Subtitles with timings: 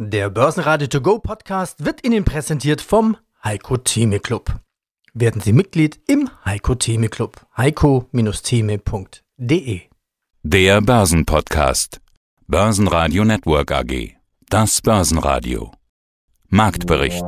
[0.00, 4.54] Der Börsenradio To Go Podcast wird Ihnen präsentiert vom Heiko Theme Club.
[5.12, 7.44] Werden Sie Mitglied im Heiko Theme Club.
[7.56, 9.80] heiko-theme.de
[10.44, 12.00] Der Börsenpodcast.
[12.46, 14.14] Börsenradio Network AG.
[14.48, 15.72] Das Börsenradio.
[16.46, 17.24] Marktbericht.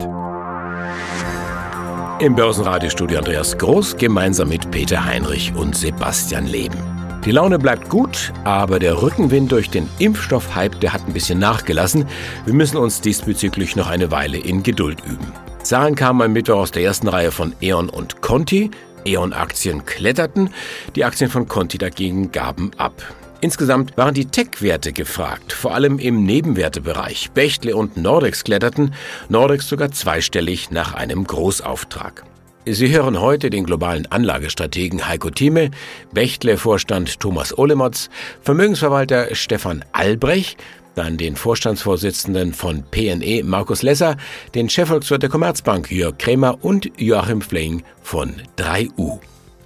[2.21, 6.79] Im Börsenradiostudio Andreas Groß gemeinsam mit Peter Heinrich und Sebastian Leben.
[7.27, 12.07] Die Laune bleibt gut, aber der Rückenwind durch den Impfstoffhype, der hat ein bisschen nachgelassen.
[12.47, 15.31] Wir müssen uns diesbezüglich noch eine Weile in Geduld üben.
[15.63, 18.71] Zahlen kamen am Mittwoch aus der ersten Reihe von E.ON und Conti.
[19.05, 20.51] E.ON-Aktien kletterten,
[20.97, 22.95] die Aktien von Conti dagegen gaben ab.
[23.43, 27.33] Insgesamt waren die Tech-Werte gefragt, vor allem im Nebenwertebereich.
[27.33, 28.95] Bechtle und Nordex kletterten,
[29.29, 32.25] Nordex sogar zweistellig nach einem Großauftrag.
[32.67, 35.71] Sie hören heute den globalen Anlagestrategen Heiko Thieme,
[36.13, 38.11] Bechtle-Vorstand Thomas Olemotz,
[38.43, 40.63] Vermögensverwalter Stefan Albrecht,
[40.95, 44.17] dann den Vorstandsvorsitzenden von PNE Markus Lesser,
[44.55, 49.21] den Chefvolkswirt der Commerzbank Jörg Krämer und Joachim Fling von 3U.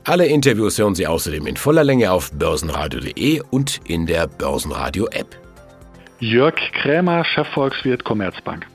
[0.04, 5.36] Alle Interviews hören Sie außerdem in voller Länge auf börsenradio.de und in der Börsenradio-App.
[6.20, 8.66] Jörg Krämer, Chefvolkswirt Commerzbank.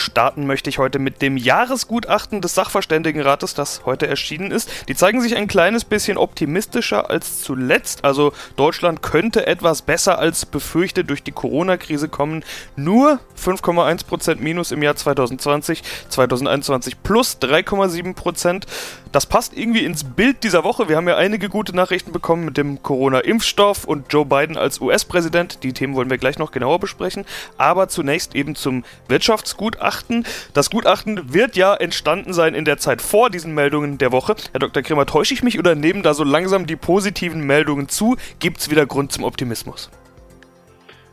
[0.00, 4.70] Starten möchte ich heute mit dem Jahresgutachten des Sachverständigenrates, das heute erschienen ist.
[4.88, 8.04] Die zeigen sich ein kleines bisschen optimistischer als zuletzt.
[8.04, 12.44] Also Deutschland könnte etwas besser als befürchtet durch die Corona-Krise kommen.
[12.76, 18.64] Nur 5,1% Minus im Jahr 2020, 2021 plus 3,7%.
[19.12, 20.88] Das passt irgendwie ins Bild dieser Woche.
[20.88, 25.64] Wir haben ja einige gute Nachrichten bekommen mit dem Corona-Impfstoff und Joe Biden als US-Präsident.
[25.64, 27.24] Die Themen wollen wir gleich noch genauer besprechen.
[27.58, 30.24] Aber zunächst eben zum Wirtschaftsgutachten.
[30.54, 34.36] Das Gutachten wird ja entstanden sein in der Zeit vor diesen Meldungen der Woche.
[34.52, 34.84] Herr Dr.
[34.84, 38.16] Kremer, täusche ich mich oder nehmen da so langsam die positiven Meldungen zu?
[38.38, 39.90] Gibt es wieder Grund zum Optimismus?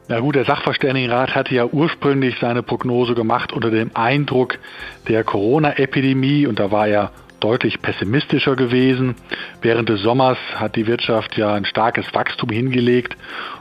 [0.08, 4.60] Na gut, der Sachverständigenrat hatte ja ursprünglich seine Prognose gemacht unter dem Eindruck
[5.08, 9.16] der Corona-Epidemie und da war er deutlich pessimistischer gewesen.
[9.62, 13.16] Während des Sommers hat die Wirtschaft ja ein starkes Wachstum hingelegt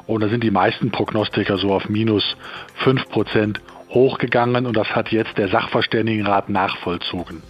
[0.06, 2.36] und da sind die meisten Prognostiker so auf minus
[2.76, 3.60] 5 Prozent
[3.91, 7.42] hochgegangen und das hat jetzt der Sachverständigenrat nachvollzogen.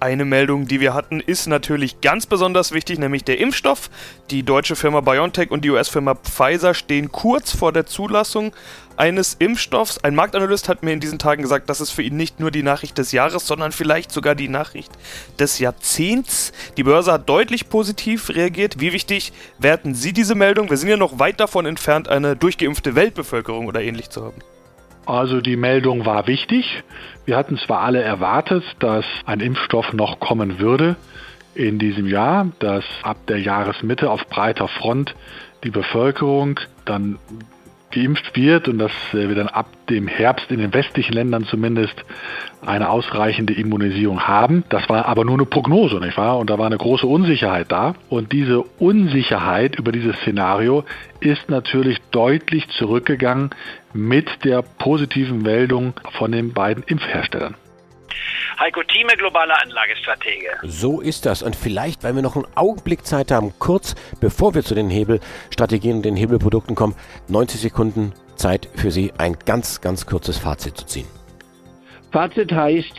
[0.00, 3.90] Eine Meldung, die wir hatten, ist natürlich ganz besonders wichtig, nämlich der Impfstoff.
[4.30, 8.52] Die deutsche Firma BioNTech und die US-Firma Pfizer stehen kurz vor der Zulassung
[8.96, 9.98] eines Impfstoffs.
[10.04, 12.62] Ein Marktanalyst hat mir in diesen Tagen gesagt, das ist für ihn nicht nur die
[12.62, 14.92] Nachricht des Jahres, sondern vielleicht sogar die Nachricht
[15.40, 16.52] des Jahrzehnts.
[16.76, 18.78] Die Börse hat deutlich positiv reagiert.
[18.78, 20.70] Wie wichtig werten Sie diese Meldung?
[20.70, 24.40] Wir sind ja noch weit davon entfernt, eine durchgeimpfte Weltbevölkerung oder ähnlich zu haben.
[25.08, 26.82] Also die Meldung war wichtig.
[27.24, 30.96] Wir hatten zwar alle erwartet, dass ein Impfstoff noch kommen würde
[31.54, 35.14] in diesem Jahr, dass ab der Jahresmitte auf breiter Front
[35.64, 37.18] die Bevölkerung dann
[37.90, 42.04] geimpft wird und dass wir dann ab dem Herbst in den westlichen Ländern zumindest
[42.64, 44.64] eine ausreichende Immunisierung haben.
[44.68, 46.38] Das war aber nur eine Prognose, nicht wahr?
[46.38, 47.94] Und da war eine große Unsicherheit da.
[48.08, 50.84] Und diese Unsicherheit über dieses Szenario
[51.20, 53.50] ist natürlich deutlich zurückgegangen
[53.92, 57.54] mit der positiven Meldung von den beiden Impfherstellern.
[58.58, 60.48] Heiko Thieme, globaler Anlagestratege.
[60.64, 61.42] So ist das.
[61.42, 65.96] Und vielleicht, weil wir noch einen Augenblick Zeit haben, kurz bevor wir zu den Hebelstrategien
[65.96, 66.96] und den Hebelprodukten kommen,
[67.28, 71.06] 90 Sekunden Zeit für Sie, ein ganz, ganz kurzes Fazit zu ziehen.
[72.12, 72.94] Fazit heißt,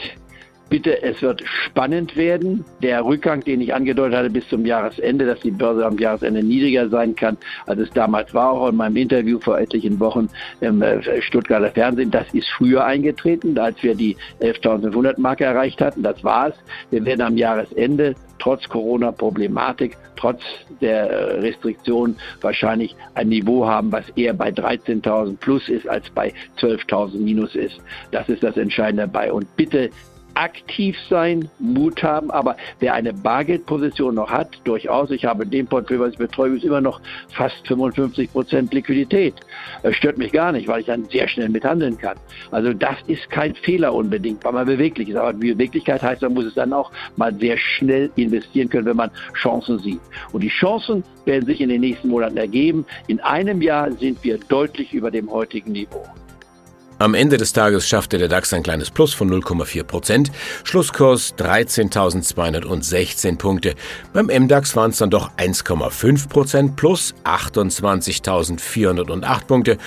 [0.70, 2.64] bitte, es wird spannend werden.
[2.82, 6.90] Der Rückgang, den ich angedeutet hatte bis zum Jahresende, dass die Börse am Jahresende niedriger
[6.90, 10.30] sein kann, als es damals war, auch in meinem Interview vor etlichen Wochen
[10.62, 16.04] im äh, Stuttgarter Fernsehen, das ist früher eingetreten, als wir die 11.500 Marke erreicht hatten.
[16.04, 16.54] Das war's.
[16.92, 20.42] Wir werden am Jahresende trotz Corona-Problematik, trotz
[20.82, 26.34] der äh, Restriktionen wahrscheinlich ein Niveau haben, was eher bei 13.000 plus ist als bei
[26.60, 27.80] 12.000 minus ist.
[28.12, 29.32] Das ist das Entscheidende dabei.
[29.32, 29.90] Und bitte
[30.34, 35.68] aktiv sein, Mut haben, aber wer eine Bargeldposition noch hat, durchaus, ich habe in dem
[35.68, 39.36] Portfolio, was ich betreue, ist immer noch fast 55 Prozent Liquidität.
[39.84, 42.18] Das stört mich gar nicht, weil ich dann sehr schnell mithandeln kann.
[42.52, 45.16] Also das ist kein Fehler unbedingt, weil man beweglich ist.
[45.16, 49.12] Aber Beweglichkeit heißt, man muss es dann auch mal sehr schnell investieren können, wenn man
[49.34, 50.02] Chancen sieht.
[50.32, 52.86] Und die Chancen werden sich in den nächsten Monaten ergeben.
[53.08, 56.04] In einem Jahr sind wir deutlich über dem heutigen Niveau.
[57.02, 60.32] Am Ende des Tages schaffte der DAX ein kleines Plus von 0,4 Prozent.
[60.66, 63.76] Schlusskurs 13.216 Punkte.
[64.12, 69.78] Beim MDAX waren es dann doch 1,5 Prozent plus 28.408 Punkte.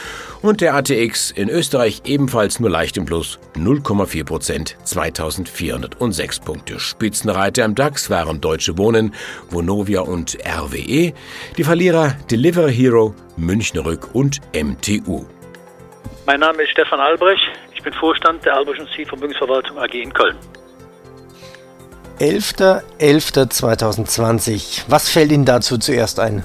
[0.40, 6.80] Und der ATX in Österreich ebenfalls nur leicht im Plus 0,4 Prozent 2.406 Punkte.
[6.80, 9.12] Spitzenreiter im DAX waren Deutsche Wohnen,
[9.50, 11.12] Vonovia und RWE.
[11.58, 15.26] Die Verlierer Delivery Hero, Münchner Rück und MTU.
[16.24, 17.42] Mein Name ist Stefan Albrecht.
[17.74, 20.38] Ich bin Vorstand der Albrecht und Sie Vermögensverwaltung AG in Köln.
[22.20, 24.84] 11.11.2020.
[24.86, 26.44] Was fällt Ihnen dazu zuerst ein?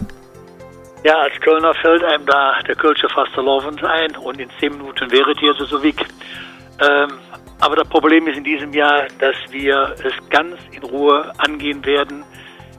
[1.03, 5.39] Ja, als Kölner fällt einem da der Kölsche Fastelovens ein und in 10 Minuten wäret
[5.43, 6.03] ihr so weg.
[6.81, 7.19] Ähm,
[7.59, 12.23] aber das Problem ist in diesem Jahr, dass wir es ganz in Ruhe angehen werden.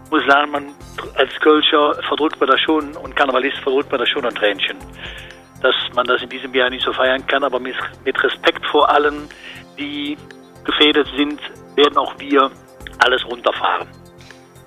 [0.04, 0.74] Ich muss sagen, man
[1.14, 4.78] als Kölscher verdrückt man da schon und Karnevalist verdrückt man da schon ein Tränchen.
[5.62, 7.74] Dass man das in diesem Jahr nicht so feiern kann, aber mit,
[8.04, 9.28] mit Respekt vor allen,
[9.78, 10.16] die
[10.64, 11.40] gefährdet sind,
[11.74, 12.50] werden auch wir
[12.98, 13.88] alles runterfahren.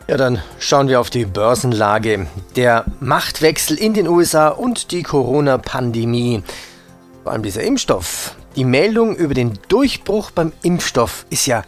[0.08, 2.28] Ja, dann schauen wir auf die Börsenlage.
[2.56, 6.44] Der Machtwechsel in den USA und die Corona-Pandemie.
[7.24, 8.36] Vor allem dieser Impfstoff.
[8.56, 11.64] Die Meldung über den Durchbruch beim Impfstoff ist ja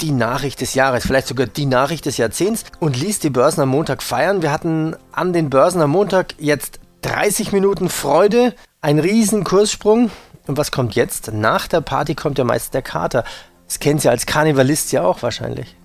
[0.00, 3.68] die Nachricht des Jahres, vielleicht sogar die Nachricht des Jahrzehnts und ließ die Börsen am
[3.68, 4.42] Montag feiern.
[4.42, 10.10] Wir hatten an den Börsen am Montag jetzt 30 Minuten Freude, ein riesen Kurssprung.
[10.46, 11.32] Und was kommt jetzt?
[11.34, 13.24] Nach der Party kommt ja meist der Kater.
[13.66, 15.76] Das kennen Sie als Karnevalist ja auch wahrscheinlich.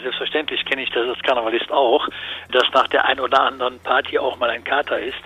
[0.00, 2.06] Selbstverständlich kenne ich das als Karnevalist auch,
[2.52, 5.22] dass nach der ein oder anderen Party auch mal ein Kater ist.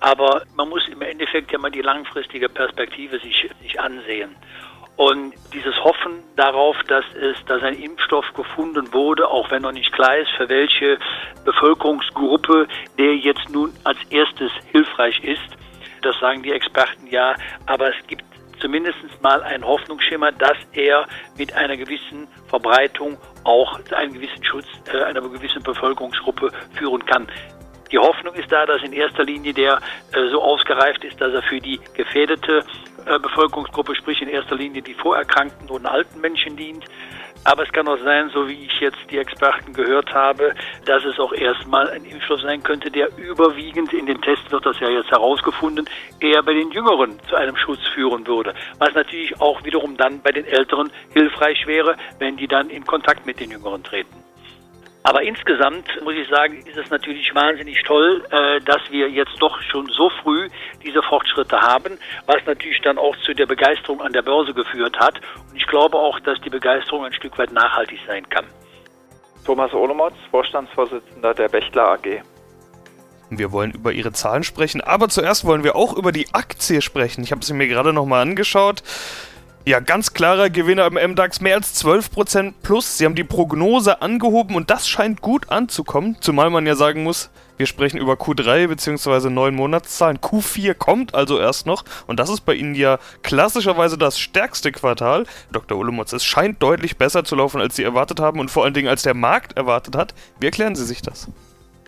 [0.00, 4.34] Aber man muss im Endeffekt ja mal die langfristige Perspektive sich, sich ansehen.
[4.96, 9.92] Und dieses Hoffen darauf, dass es, dass ein Impfstoff gefunden wurde, auch wenn noch nicht
[9.92, 10.98] klar ist, für welche
[11.44, 12.68] Bevölkerungsgruppe
[12.98, 15.40] der jetzt nun als erstes hilfreich ist,
[16.02, 17.34] das sagen die Experten ja,
[17.66, 18.24] aber es gibt
[18.60, 21.06] zumindest mal ein Hoffnungsschimmer, dass er
[21.36, 27.26] mit einer gewissen Verbreitung auch einen gewissen Schutz äh, einer gewissen Bevölkerungsgruppe führen kann.
[27.90, 29.78] Die Hoffnung ist da, dass in erster Linie der
[30.12, 34.82] äh, so ausgereift ist, dass er für die gefährdete äh, Bevölkerungsgruppe, sprich in erster Linie
[34.82, 36.84] die vorerkrankten und alten Menschen dient.
[37.44, 40.54] Aber es kann auch sein, so wie ich jetzt die Experten gehört habe,
[40.84, 44.78] dass es auch erstmal ein Impfstoff sein könnte, der überwiegend in den Tests wird das
[44.78, 45.88] ja jetzt herausgefunden,
[46.20, 48.54] eher bei den Jüngeren zu einem Schutz führen würde.
[48.78, 53.26] Was natürlich auch wiederum dann bei den Älteren hilfreich wäre, wenn die dann in Kontakt
[53.26, 54.21] mit den Jüngeren treten.
[55.04, 59.60] Aber insgesamt muss ich sagen, ist es natürlich wahnsinnig toll, äh, dass wir jetzt doch
[59.62, 60.48] schon so früh
[60.84, 65.20] diese Fortschritte haben, was natürlich dann auch zu der Begeisterung an der Börse geführt hat.
[65.50, 68.46] Und ich glaube auch, dass die Begeisterung ein Stück weit nachhaltig sein kann.
[69.44, 72.22] Thomas Olomotz, Vorstandsvorsitzender der Bechtle AG.
[73.30, 77.24] Wir wollen über ihre Zahlen sprechen, aber zuerst wollen wir auch über die Aktie sprechen.
[77.24, 78.82] Ich habe sie mir gerade nochmal angeschaut.
[79.64, 82.98] Ja, ganz klarer Gewinner im MDAX, mehr als 12% plus.
[82.98, 87.30] Sie haben die Prognose angehoben und das scheint gut anzukommen, zumal man ja sagen muss,
[87.58, 89.30] wir sprechen über Q3 bzw.
[89.30, 90.18] 9 Monatszahlen.
[90.18, 95.26] Q4 kommt also erst noch und das ist bei Ihnen ja klassischerweise das stärkste Quartal.
[95.52, 95.78] Dr.
[95.78, 98.88] Ulemotz, es scheint deutlich besser zu laufen, als Sie erwartet haben und vor allen Dingen
[98.88, 100.12] als der Markt erwartet hat.
[100.40, 101.28] Wie erklären Sie sich das?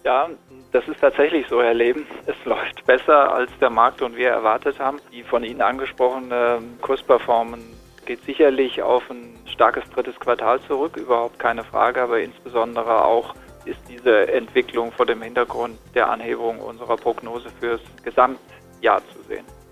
[0.04, 0.28] Ja,
[0.74, 2.04] das ist tatsächlich so, Herr Leben.
[2.26, 4.98] Es läuft besser, als der Markt und wir erwartet haben.
[5.12, 7.64] Die von Ihnen angesprochene Kursperformance
[8.04, 13.34] geht sicherlich auf ein starkes drittes Quartal zurück, überhaupt keine Frage, aber insbesondere auch
[13.64, 19.63] ist diese Entwicklung vor dem Hintergrund der Anhebung unserer Prognose fürs Gesamtjahr zu sehen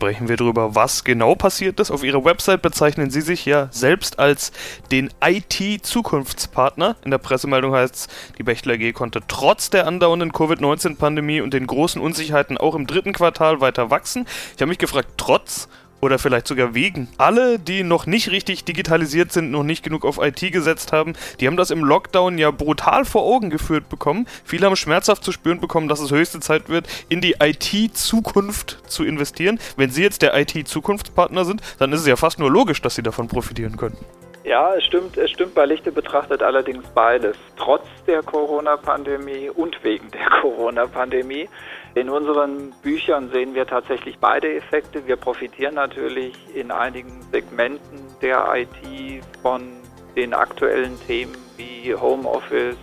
[0.00, 1.90] sprechen wir darüber, was genau passiert ist.
[1.90, 4.50] Auf ihrer Website bezeichnen sie sich ja selbst als
[4.90, 6.96] den IT-Zukunftspartner.
[7.04, 8.08] In der Pressemeldung heißt es,
[8.38, 13.12] die Bechtler AG konnte trotz der andauernden Covid-19-Pandemie und den großen Unsicherheiten auch im dritten
[13.12, 14.26] Quartal weiter wachsen.
[14.56, 15.68] Ich habe mich gefragt, trotz
[16.00, 17.08] oder vielleicht sogar wegen.
[17.18, 21.46] Alle, die noch nicht richtig digitalisiert sind, noch nicht genug auf IT gesetzt haben, die
[21.46, 24.26] haben das im Lockdown ja brutal vor Augen geführt bekommen.
[24.44, 29.04] Viele haben schmerzhaft zu spüren bekommen, dass es höchste Zeit wird, in die IT-Zukunft zu
[29.04, 29.58] investieren.
[29.76, 33.02] Wenn Sie jetzt der IT-Zukunftspartner sind, dann ist es ja fast nur logisch, dass Sie
[33.02, 33.96] davon profitieren können.
[34.50, 37.36] Ja, es stimmt, es stimmt bei Lichte betrachtet allerdings beides.
[37.56, 41.48] Trotz der Corona-Pandemie und wegen der Corona-Pandemie
[41.94, 45.06] in unseren Büchern sehen wir tatsächlich beide Effekte.
[45.06, 49.62] Wir profitieren natürlich in einigen Segmenten der IT von
[50.16, 52.74] den aktuellen Themen wie Homeoffice,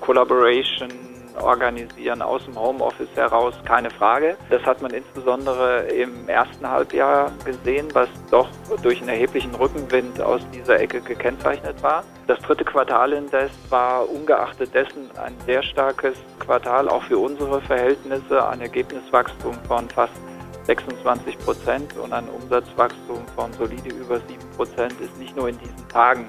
[0.00, 0.90] Collaboration,
[1.36, 4.36] organisieren aus dem Homeoffice heraus, keine Frage.
[4.50, 8.48] Das hat man insbesondere im ersten Halbjahr gesehen, was doch
[8.82, 12.04] durch einen erheblichen Rückenwind aus dieser Ecke gekennzeichnet war.
[12.26, 18.46] Das dritte Quartal indes war ungeachtet dessen ein sehr starkes Quartal, auch für unsere Verhältnisse,
[18.48, 20.14] ein Ergebniswachstum von fast
[20.66, 25.88] 26 Prozent und ein Umsatzwachstum von solide über 7 Prozent ist nicht nur in diesen
[25.88, 26.26] Tagen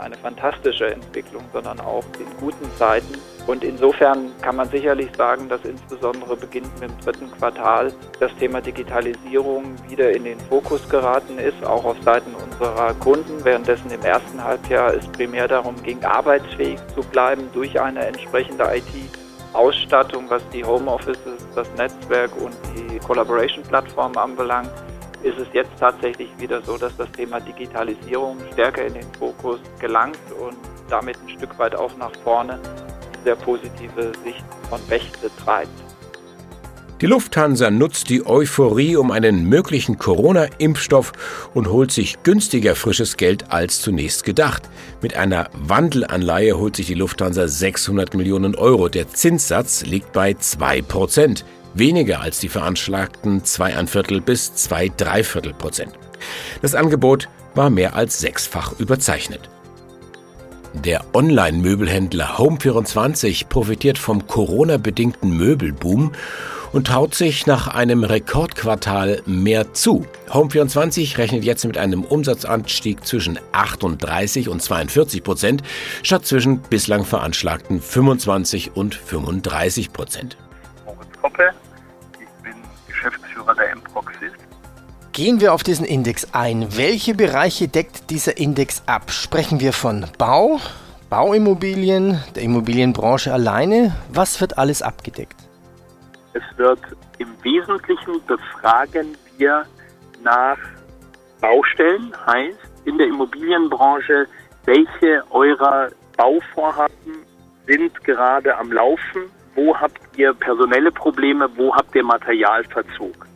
[0.00, 3.14] eine fantastische Entwicklung, sondern auch in guten Zeiten.
[3.46, 8.60] Und insofern kann man sicherlich sagen, dass insbesondere beginnend mit dem dritten Quartal das Thema
[8.60, 14.42] Digitalisierung wieder in den Fokus geraten ist, auch auf Seiten unserer Kunden, währenddessen im ersten
[14.42, 21.44] Halbjahr es primär darum ging, arbeitsfähig zu bleiben durch eine entsprechende IT-Ausstattung, was die Homeoffices,
[21.54, 24.70] das Netzwerk und die Collaboration-Plattform anbelangt.
[25.22, 30.18] Ist es jetzt tatsächlich wieder so, dass das Thema Digitalisierung stärker in den Fokus gelangt
[30.40, 30.56] und
[30.88, 32.58] damit ein Stück weit auch nach vorne
[33.24, 35.68] sehr positive Sicht von Rechte treibt.
[37.00, 41.12] Die Lufthansa nutzt die Euphorie um einen möglichen Corona-Impfstoff
[41.54, 44.68] und holt sich günstiger frisches Geld als zunächst gedacht.
[45.00, 48.90] Mit einer Wandelanleihe holt sich die Lufthansa 600 Millionen Euro.
[48.90, 55.92] Der Zinssatz liegt bei 2 Prozent, weniger als die veranschlagten 2,25 bis 2,3 Prozent.
[56.62, 59.48] Das Angebot war mehr als sechsfach überzeichnet.
[60.72, 66.12] Der Online-Möbelhändler Home24 profitiert vom Corona-bedingten Möbelboom
[66.72, 70.06] und traut sich nach einem Rekordquartal mehr zu.
[70.28, 75.62] Home24 rechnet jetzt mit einem Umsatzanstieg zwischen 38 und 42 Prozent
[76.04, 80.36] statt zwischen bislang veranschlagten 25 und 35 Prozent.
[80.84, 81.50] Moritz Koppe,
[85.12, 86.76] Gehen wir auf diesen Index ein.
[86.76, 89.10] Welche Bereiche deckt dieser Index ab?
[89.10, 90.60] Sprechen wir von Bau,
[91.08, 93.92] Bauimmobilien, der Immobilienbranche alleine?
[94.12, 95.34] Was wird alles abgedeckt?
[96.32, 96.78] Es wird
[97.18, 99.64] im Wesentlichen befragen wir
[100.22, 100.58] nach
[101.40, 104.26] Baustellen, heißt in der Immobilienbranche,
[104.64, 107.24] welche eurer Bauvorhaben
[107.66, 109.22] sind gerade am Laufen,
[109.56, 113.26] wo habt ihr personelle Probleme, wo habt ihr Materialverzug.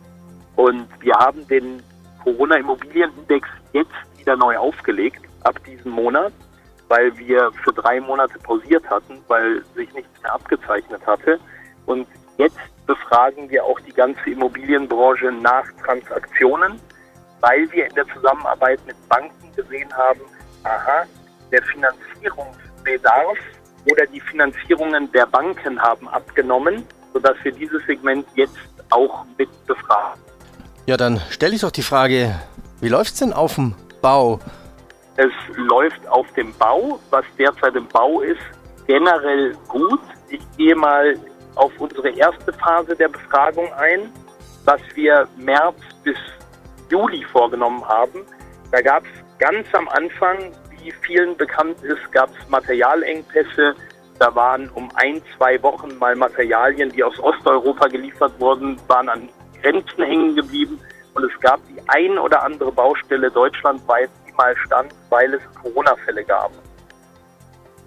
[0.55, 1.81] Und wir haben den
[2.23, 6.33] Corona-Immobilienindex jetzt wieder neu aufgelegt, ab diesem Monat,
[6.87, 11.39] weil wir für drei Monate pausiert hatten, weil sich nichts mehr abgezeichnet hatte.
[11.85, 12.07] Und
[12.37, 16.79] jetzt befragen wir auch die ganze Immobilienbranche nach Transaktionen,
[17.41, 20.21] weil wir in der Zusammenarbeit mit Banken gesehen haben,
[20.63, 21.03] aha,
[21.51, 23.37] der Finanzierungsbedarf
[23.91, 26.83] oder die Finanzierungen der Banken haben abgenommen,
[27.13, 28.57] sodass wir dieses Segment jetzt
[28.89, 30.24] auch mit befragen.
[30.87, 32.35] Ja, dann stelle ich doch die Frage,
[32.79, 33.73] wie läuft es denn auf dem
[34.03, 34.39] Bau?
[35.17, 38.41] Es läuft auf dem Bau, was derzeit im Bau ist,
[38.85, 40.01] generell gut.
[40.29, 41.17] Ich gehe mal
[41.55, 44.11] auf unsere erste Phase der Befragung ein,
[44.65, 46.17] was wir März bis
[46.91, 48.21] Juli vorgenommen haben.
[48.71, 53.73] Da gab es ganz am Anfang, wie vielen bekannt ist, gab es Materialengpässe.
[54.19, 59.29] Da waren um ein, zwei Wochen mal Materialien, die aus Osteuropa geliefert wurden, waren an
[59.65, 60.79] Grenzen hängen geblieben.
[61.15, 66.23] Und es gab die ein oder andere Baustelle deutschlandweit, die mal stand, weil es Corona-Fälle
[66.23, 66.51] gab.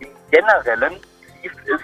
[0.00, 0.94] Im Generellen
[1.42, 1.80] lief es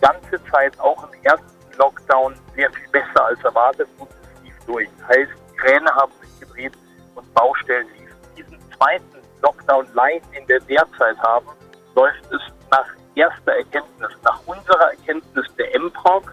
[0.00, 4.88] ganze Zeit auch im ersten Lockdown sehr viel besser als erwartet und es lief durch.
[5.08, 6.72] Heißt, Kräne haben sich gedreht
[7.14, 8.16] und Baustellen liefen.
[8.36, 11.46] Diesen zweiten Lockdown Light, den wir derzeit haben,
[11.94, 16.32] läuft es nach erster Erkenntnis, nach unserer Erkenntnis der MPROG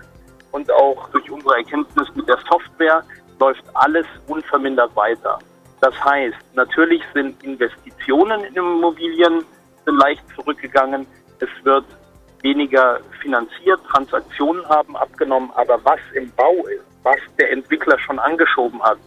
[0.56, 3.04] und auch durch unsere Erkenntnis mit der Software
[3.40, 5.38] läuft alles unvermindert weiter.
[5.82, 9.44] Das heißt, natürlich sind Investitionen in Immobilien
[9.86, 11.06] leicht zurückgegangen.
[11.40, 11.84] Es wird
[12.42, 18.82] weniger finanziert, Transaktionen haben abgenommen, aber was im Bau ist, was der Entwickler schon angeschoben
[18.82, 18.98] hat,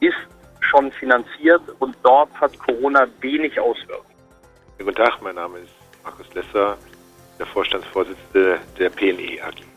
[0.00, 0.14] ist
[0.60, 4.14] schon finanziert und dort hat Corona wenig Auswirkungen.
[4.78, 5.72] Guten Tag, mein Name ist
[6.04, 6.76] Markus Lesser,
[7.38, 9.67] der Vorstandsvorsitzende der PNE AG.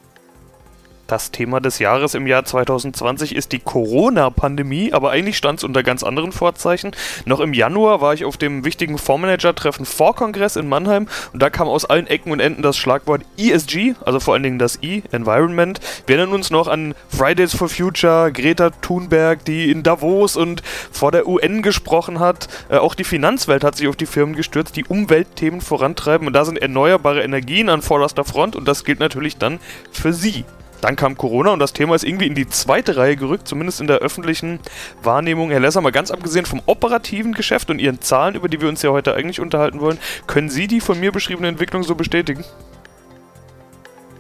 [1.11, 5.83] Das Thema des Jahres im Jahr 2020 ist die Corona-Pandemie, aber eigentlich stand es unter
[5.83, 6.91] ganz anderen Vorzeichen.
[7.25, 11.67] Noch im Januar war ich auf dem wichtigen Fondsmanager-Treffen Vorkongress in Mannheim und da kam
[11.67, 15.81] aus allen Ecken und Enden das Schlagwort ESG, also vor allen Dingen das E, Environment.
[16.07, 20.63] Wir erinnern uns noch an Fridays for Future, Greta Thunberg, die in Davos und
[20.93, 22.47] vor der UN gesprochen hat.
[22.69, 26.45] Äh, auch die Finanzwelt hat sich auf die Firmen gestürzt, die Umweltthemen vorantreiben und da
[26.45, 29.59] sind erneuerbare Energien an vorderster Front und das gilt natürlich dann
[29.91, 30.45] für Sie.
[30.81, 33.87] Dann kam Corona und das Thema ist irgendwie in die zweite Reihe gerückt, zumindest in
[33.87, 34.59] der öffentlichen
[35.03, 35.51] Wahrnehmung.
[35.51, 38.81] Herr Lesser, mal ganz abgesehen vom operativen Geschäft und Ihren Zahlen, über die wir uns
[38.81, 42.43] ja heute eigentlich unterhalten wollen, können Sie die von mir beschriebene Entwicklung so bestätigen?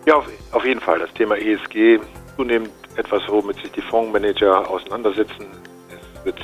[0.05, 0.99] Ja, auf, auf jeden Fall.
[0.99, 1.99] Das Thema ESG
[2.37, 5.47] zunehmend etwas, womit sich die Fondsmanager auseinandersetzen.
[5.89, 6.39] Es wird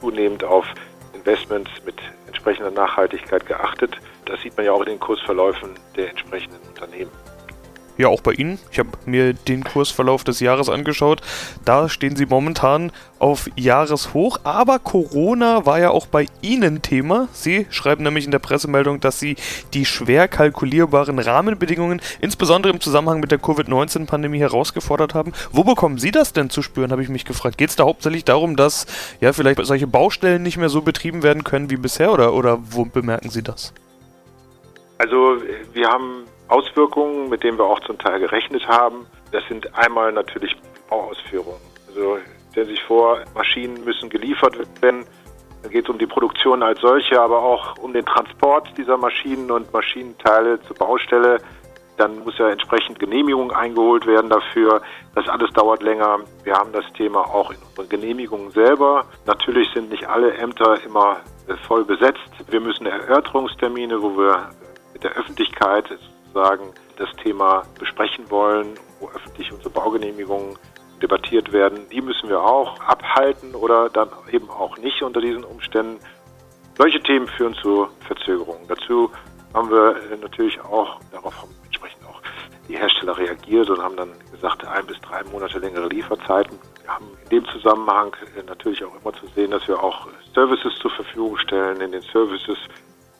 [0.00, 0.66] zunehmend auf
[1.14, 3.96] Investments mit entsprechender Nachhaltigkeit geachtet.
[4.26, 7.10] Das sieht man ja auch in den Kursverläufen der entsprechenden Unternehmen
[7.98, 8.58] ja auch bei Ihnen.
[8.70, 11.20] Ich habe mir den Kursverlauf des Jahres angeschaut.
[11.64, 17.28] Da stehen Sie momentan auf Jahreshoch, aber Corona war ja auch bei Ihnen Thema.
[17.32, 19.36] Sie schreiben nämlich in der Pressemeldung, dass Sie
[19.74, 25.32] die schwer kalkulierbaren Rahmenbedingungen, insbesondere im Zusammenhang mit der Covid-19-Pandemie, herausgefordert haben.
[25.52, 27.58] Wo bekommen Sie das denn zu spüren, habe ich mich gefragt.
[27.58, 28.86] Geht es da hauptsächlich darum, dass
[29.20, 32.84] ja vielleicht solche Baustellen nicht mehr so betrieben werden können wie bisher oder, oder wo
[32.84, 33.72] bemerken Sie das?
[34.98, 35.36] Also
[35.72, 39.06] wir haben Auswirkungen, mit denen wir auch zum Teil gerechnet haben.
[39.32, 40.54] Das sind einmal natürlich
[40.88, 41.60] Bauausführungen.
[41.88, 42.18] Also
[42.52, 45.06] Stellen Sie sich vor, Maschinen müssen geliefert werden.
[45.62, 49.50] Da geht es um die Produktion als solche, aber auch um den Transport dieser Maschinen
[49.50, 51.38] und Maschinenteile zur Baustelle.
[51.96, 54.82] Dann muss ja entsprechend Genehmigung eingeholt werden dafür.
[55.14, 56.18] Das alles dauert länger.
[56.44, 59.06] Wir haben das Thema auch in unseren Genehmigungen selber.
[59.24, 61.20] Natürlich sind nicht alle Ämter immer
[61.66, 62.30] voll besetzt.
[62.50, 64.50] Wir müssen Erörterungstermine, wo wir
[64.92, 65.86] mit der Öffentlichkeit
[66.32, 70.56] sozusagen das Thema besprechen wollen, wo öffentlich unsere Baugenehmigungen
[71.00, 75.98] debattiert werden, die müssen wir auch abhalten oder dann eben auch nicht unter diesen Umständen.
[76.78, 78.66] Solche Themen führen zu Verzögerungen.
[78.68, 79.10] Dazu
[79.52, 82.22] haben wir natürlich auch, darauf haben entsprechend auch
[82.68, 86.58] die Hersteller reagiert und haben dann gesagt, ein bis drei Monate längere Lieferzeiten.
[86.82, 90.90] Wir haben in dem Zusammenhang natürlich auch immer zu sehen, dass wir auch Services zur
[90.92, 91.80] Verfügung stellen.
[91.80, 92.58] In den Services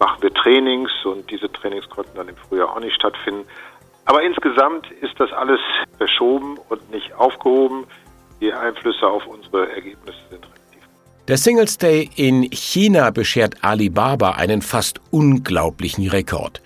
[0.02, 3.46] machen wir Trainings und diese Trainings konnten dann im Frühjahr auch nicht stattfinden.
[4.04, 5.60] Aber insgesamt ist das alles
[5.96, 7.86] verschoben und nicht aufgehoben.
[8.40, 10.88] Die Einflüsse auf unsere Ergebnisse sind relativ.
[11.28, 16.60] Der Singles Day in China beschert Alibaba einen fast unglaublichen Rekord.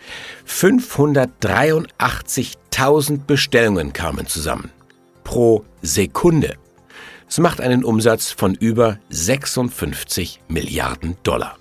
[0.47, 4.73] 583.000 Bestellungen kamen zusammen.
[5.25, 6.55] Pro Sekunde.
[7.28, 11.59] Es macht einen Umsatz von über 56 Milliarden Dollar.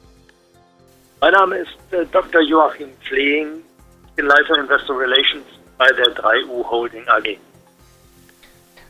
[1.26, 2.40] Mein Name ist äh, Dr.
[2.40, 3.48] Joachim Flehing,
[4.10, 5.44] ich bin Leiter Investor Relations
[5.76, 7.40] bei der 3U Holding AG.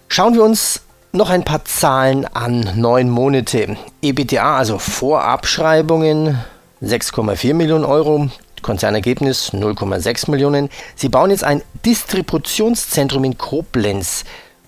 [0.09, 0.81] Schauen wir uns
[1.13, 2.73] noch ein paar Zahlen an.
[2.75, 3.77] Neun Monate.
[4.01, 6.37] EBTA, also Vorabschreibungen,
[6.83, 8.29] 6,4 Millionen Euro.
[8.61, 10.69] Konzernergebnis 0,6 Millionen.
[10.97, 14.25] Sie bauen jetzt ein Distributionszentrum in Koblenz.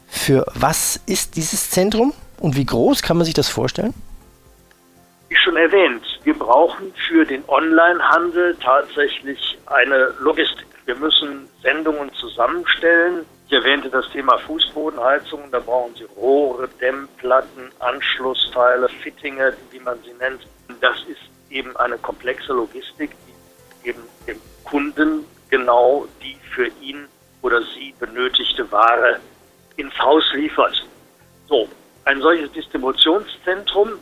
[0.08, 3.94] Für was ist dieses Zentrum und wie groß kann man sich das vorstellen?
[5.30, 10.68] Wie schon erwähnt, wir brauchen für den Onlinehandel tatsächlich eine Logistik.
[10.86, 13.26] Wir müssen Sendungen zusammenstellen.
[13.48, 15.52] Ich erwähnte das Thema Fußbodenheizung.
[15.52, 20.48] Da brauchen Sie Rohre, Dämmplatten, Anschlussteile, Fittinge, wie man sie nennt.
[20.80, 21.20] Das ist
[21.50, 23.12] eben eine komplexe Logistik,
[23.84, 27.06] die eben dem Kunden genau die für ihn
[27.42, 29.20] oder sie benötigte Ware
[29.76, 30.86] ins Haus liefert.
[31.48, 31.68] So,
[32.06, 33.94] ein solches Distributionszentrum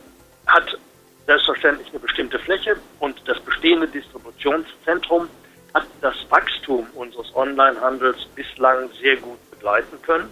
[0.48, 0.78] hat
[1.26, 5.28] selbstverständlich eine bestimmte Fläche und das bestehende Distributionszentrum
[5.74, 10.30] hat das Wachstum unseres Onlinehandels bislang sehr gut begleiten können,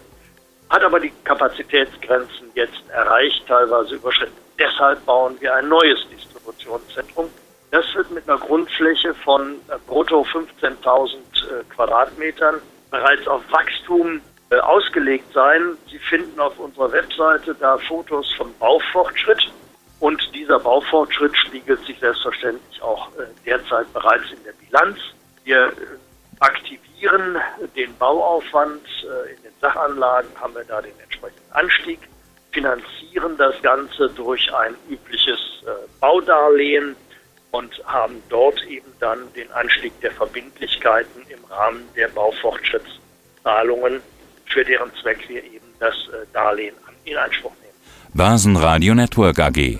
[0.70, 4.38] hat aber die Kapazitätsgrenzen jetzt erreicht, teilweise überschritten.
[4.58, 7.30] Deshalb bauen wir ein neues Distributionszentrum.
[7.72, 14.58] Das wird mit einer Grundfläche von äh, brutto 15.000 äh, Quadratmetern bereits auf Wachstum äh,
[14.58, 15.76] ausgelegt sein.
[15.90, 19.52] Sie finden auf unserer Webseite da Fotos vom Baufortschritt.
[20.04, 23.08] Und dieser Baufortschritt spiegelt sich selbstverständlich auch
[23.46, 25.00] derzeit bereits in der Bilanz.
[25.46, 25.72] Wir äh,
[26.42, 27.38] aktivieren
[27.74, 28.82] den Bauaufwand.
[28.84, 32.00] Äh, in den Sachanlagen haben wir da den entsprechenden Anstieg,
[32.52, 35.70] finanzieren das Ganze durch ein übliches äh,
[36.02, 36.98] Baudarlehen
[37.52, 44.02] und haben dort eben dann den Anstieg der Verbindlichkeiten im Rahmen der Baufortschrittszahlungen,
[44.48, 45.96] für deren Zweck wir eben das
[46.34, 48.14] Darlehen in Anspruch nehmen.
[48.14, 49.80] Basen Radio Network AG